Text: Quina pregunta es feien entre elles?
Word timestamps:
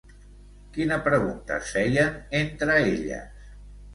Quina 0.77 0.95
pregunta 1.07 1.59
es 1.63 1.69
feien 1.75 2.17
entre 2.39 2.79
elles? 2.87 3.47